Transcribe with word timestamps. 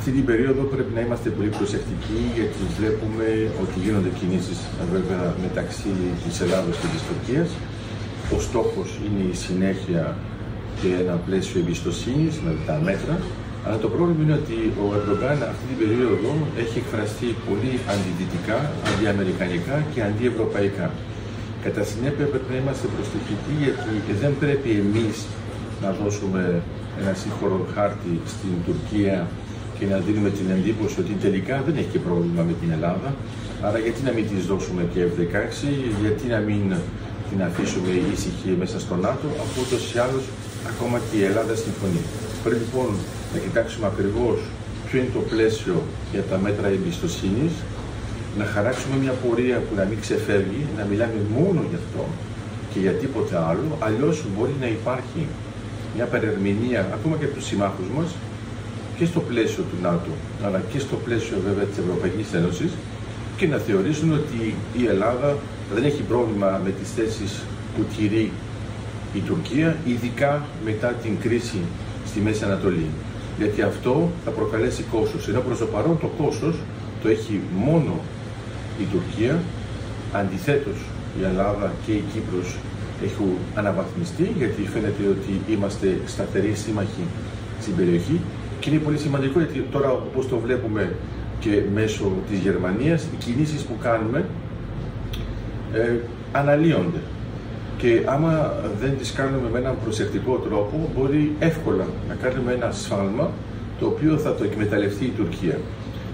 Αυτή 0.00 0.12
την 0.18 0.26
περίοδο 0.30 0.62
πρέπει 0.74 0.92
να 0.96 1.00
είμαστε 1.04 1.28
πολύ 1.36 1.50
προσεκτικοί 1.58 2.20
γιατί 2.38 2.62
βλέπουμε 2.78 3.26
ότι 3.62 3.76
γίνονται 3.84 4.12
κινήσεις 4.18 4.58
βέβαια 4.94 5.24
μεταξύ 5.46 5.90
της 6.22 6.34
Ελλάδας 6.44 6.74
και 6.80 6.88
της 6.94 7.02
Τουρκίας. 7.08 7.48
Ο 8.36 8.38
στόχος 8.46 8.88
είναι 9.04 9.22
η 9.32 9.36
συνέχεια 9.44 10.04
και 10.80 10.90
ένα 11.02 11.16
πλαίσιο 11.26 11.56
εμπιστοσύνης 11.62 12.34
με 12.44 12.52
τα 12.66 12.76
μέτρα. 12.88 13.14
Αλλά 13.64 13.76
το 13.84 13.88
πρόβλημα 13.94 14.20
είναι 14.24 14.36
ότι 14.42 14.58
ο 14.82 14.86
Ερντογκάν 14.96 15.38
αυτή 15.52 15.64
την 15.70 15.78
περίοδο 15.82 16.30
έχει 16.62 16.76
εκφραστεί 16.82 17.28
πολύ 17.48 17.72
αντιδυτικά, 17.92 18.58
αντιαμερικανικά 18.90 19.76
και 19.92 20.00
αντιευρωπαϊκά. 20.08 20.86
Κατά 21.64 21.82
συνέπεια 21.90 22.26
πρέπει 22.32 22.48
να 22.54 22.58
είμαστε 22.62 22.86
προσεκτικοί 22.94 23.54
γιατί 23.64 24.12
δεν 24.22 24.32
πρέπει 24.42 24.70
εμείς 24.84 25.16
να 25.82 25.88
δώσουμε 26.00 26.42
ένα 27.00 27.12
σύγχρονο 27.22 27.60
χάρτη 27.74 28.12
στην 28.34 28.54
Τουρκία 28.66 29.16
και 29.80 29.86
να 29.94 29.98
δίνουμε 30.06 30.30
την 30.38 30.48
εντύπωση 30.56 30.96
ότι 31.02 31.12
τελικά 31.24 31.56
δεν 31.66 31.74
έχει 31.80 31.90
και 31.94 32.02
πρόβλημα 32.06 32.42
με 32.48 32.54
την 32.60 32.68
Ελλάδα. 32.76 33.08
Άρα 33.66 33.78
γιατί 33.84 34.00
να 34.08 34.12
μην 34.16 34.24
της 34.30 34.42
δώσουμε 34.50 34.82
και 34.92 35.00
F-16, 35.10 35.52
γιατί 36.02 36.24
να 36.34 36.40
μην 36.48 36.62
την 37.28 37.38
αφήσουμε 37.48 37.90
ήσυχη 38.12 38.50
μέσα 38.62 38.76
στο 38.84 38.94
ΝΑΤΟ, 39.06 39.26
αφού 39.44 39.56
ούτως 39.64 39.82
ή 39.94 39.98
άλλως 40.04 40.24
ακόμα 40.72 40.96
και 41.06 41.16
η 41.20 41.24
Ελλάδα 41.30 41.54
συμφωνεί. 41.64 42.02
Πρέπει 42.44 42.62
λοιπόν 42.64 42.90
να 43.32 43.38
κοιτάξουμε 43.44 43.86
ακριβώς 43.92 44.38
ποιο 44.86 44.96
είναι 45.00 45.12
το 45.18 45.22
πλαίσιο 45.32 45.76
για 46.12 46.22
τα 46.30 46.36
μέτρα 46.44 46.68
εμπιστοσύνης, 46.76 47.54
να 48.38 48.44
χαράξουμε 48.54 48.96
μια 49.04 49.14
πορεία 49.22 49.58
που 49.66 49.74
να 49.80 49.84
μην 49.88 49.98
ξεφεύγει, 50.04 50.62
να 50.78 50.84
μιλάμε 50.90 51.18
μόνο 51.36 51.60
γι' 51.70 51.78
αυτό 51.82 52.02
και 52.70 52.78
για 52.84 52.94
τίποτε 53.00 53.34
άλλο, 53.50 53.68
αλλιώς 53.86 54.16
μπορεί 54.34 54.54
να 54.64 54.68
υπάρχει 54.78 55.22
μια 55.96 56.06
παρερμηνία 56.12 56.80
ακόμα 56.96 57.14
και 57.18 57.24
από 57.28 57.34
τους 57.34 57.46
συμμάχους 57.50 57.88
μας 57.96 58.10
και 59.00 59.06
στο 59.06 59.20
πλαίσιο 59.20 59.62
του 59.70 59.78
ΝΑΤΟ, 59.82 60.10
αλλά 60.44 60.62
και 60.72 60.78
στο 60.78 60.96
πλαίσιο 60.96 61.36
βέβαια 61.46 61.64
της 61.64 61.78
Ευρωπαϊκής 61.78 62.32
Ένωσης 62.34 62.70
και 63.36 63.46
να 63.46 63.56
θεωρήσουν 63.56 64.12
ότι 64.12 64.54
η 64.80 64.86
Ελλάδα 64.86 65.36
δεν 65.74 65.84
έχει 65.84 66.02
πρόβλημα 66.02 66.60
με 66.64 66.70
τις 66.70 66.88
θέσεις 66.96 67.42
που 67.74 67.82
τηρεί 67.96 68.30
η 69.14 69.20
Τουρκία, 69.28 69.76
ειδικά 69.84 70.42
μετά 70.64 70.88
την 71.02 71.18
κρίση 71.20 71.60
στη 72.06 72.20
Μέση 72.20 72.44
Ανατολή. 72.44 72.86
Γιατί 73.38 73.62
αυτό 73.62 74.10
θα 74.24 74.30
προκαλέσει 74.30 74.82
κόστος. 74.82 75.28
Ενώ 75.28 75.40
προς 75.40 75.58
το 75.58 75.66
παρόν 75.66 75.98
το 76.00 76.06
κόστος 76.22 76.54
το 77.02 77.08
έχει 77.08 77.40
μόνο 77.56 77.94
η 78.80 78.84
Τουρκία, 78.92 79.38
αντιθέτως 80.12 80.78
η 81.20 81.24
Ελλάδα 81.24 81.72
και 81.86 81.92
η 81.92 82.04
Κύπρος 82.12 82.56
έχουν 83.04 83.30
αναβαθμιστεί 83.54 84.32
γιατί 84.38 84.62
φαίνεται 84.72 85.02
ότι 85.14 85.52
είμαστε 85.52 85.98
σταθεροί 86.06 86.52
σύμμαχοι 86.54 87.04
στην 87.60 87.76
περιοχή 87.76 88.20
και 88.60 88.70
είναι 88.70 88.78
πολύ 88.78 88.98
σημαντικό 88.98 89.38
γιατί 89.38 89.66
τώρα 89.70 89.90
όπως 89.90 90.28
το 90.28 90.38
βλέπουμε 90.38 90.92
και 91.40 91.62
μέσω 91.74 92.12
της 92.30 92.38
Γερμανίας, 92.38 93.02
οι 93.02 93.16
κινήσεις 93.18 93.62
που 93.62 93.74
κάνουμε 93.82 94.24
ε, 95.74 95.96
αναλύονται. 96.32 97.00
Και 97.78 98.02
άμα 98.06 98.54
δεν 98.80 98.98
τις 98.98 99.12
κάνουμε 99.12 99.48
με 99.52 99.58
έναν 99.58 99.74
προσεκτικό 99.84 100.34
τρόπο, 100.36 100.90
μπορεί 100.96 101.32
εύκολα 101.38 101.86
να 102.08 102.14
κάνουμε 102.14 102.52
ένα 102.52 102.70
σφάλμα 102.70 103.30
το 103.78 103.86
οποίο 103.86 104.16
θα 104.16 104.34
το 104.34 104.44
εκμεταλλευτεί 104.44 105.04
η 105.04 105.12
Τουρκία. 105.16 105.58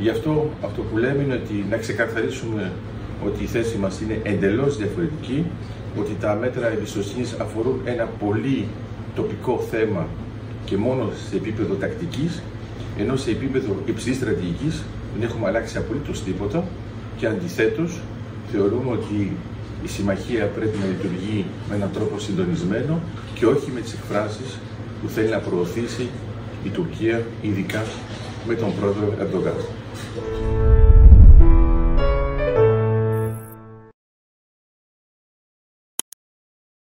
Γι' 0.00 0.10
αυτό 0.10 0.50
αυτό 0.64 0.82
που 0.82 0.98
λέμε 0.98 1.22
είναι 1.22 1.40
ότι 1.44 1.64
να 1.70 1.76
ξεκαθαρίσουμε 1.76 2.72
ότι 3.26 3.42
η 3.42 3.46
θέση 3.46 3.76
μας 3.78 4.00
είναι 4.00 4.20
εντελώς 4.22 4.76
διαφορετική, 4.76 5.44
ότι 5.98 6.16
τα 6.20 6.34
μέτρα 6.34 6.66
εμπιστοσύνης 6.66 7.34
αφορούν 7.40 7.80
ένα 7.84 8.08
πολύ 8.18 8.66
τοπικό 9.14 9.64
θέμα 9.70 10.06
και 10.64 10.76
μόνο 10.76 11.10
σε 11.28 11.36
επίπεδο 11.36 11.74
τακτικής, 11.74 12.42
ενώ 12.98 13.16
σε 13.16 13.30
επίπεδο 13.30 13.82
υψηλής 13.86 14.16
στρατηγικής 14.16 14.82
δεν 15.18 15.28
έχουμε 15.28 15.48
αλλάξει 15.48 15.78
απολύτως 15.78 16.22
τίποτα 16.22 16.64
και 17.16 17.26
αντιθέτως 17.26 18.00
θεωρούμε 18.52 18.90
ότι 18.90 19.36
η 19.84 19.88
συμμαχία 19.88 20.44
πρέπει 20.46 20.78
να 20.78 20.86
λειτουργεί 20.86 21.44
με 21.68 21.74
έναν 21.74 21.90
τρόπο 21.92 22.18
συντονισμένο 22.18 23.00
και 23.34 23.46
όχι 23.46 23.70
με 23.74 23.80
τις 23.80 23.92
εκφράσεις 23.92 24.58
που 25.02 25.08
θέλει 25.08 25.28
να 25.28 25.38
προωθήσει 25.38 26.08
η 26.64 26.68
Τουρκία, 26.68 27.22
ειδικά 27.42 27.82
με 28.46 28.54
τον 28.54 28.74
πρόεδρο 28.80 29.14
Ερντογκάν. 29.20 29.54